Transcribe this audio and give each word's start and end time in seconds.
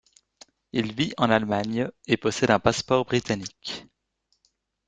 Il 0.73 0.93
vit 0.95 1.13
en 1.17 1.29
Allemagne 1.29 1.87
et 2.07 2.17
possède 2.17 2.49
un 2.49 2.57
passeport 2.57 3.05
britannique. 3.05 3.85